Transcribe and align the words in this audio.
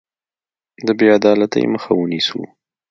د 0.85 0.87
بې 0.97 1.07
عدالتۍ 1.17 1.63
مخه 1.73 1.91
ونیسو. 1.95 2.41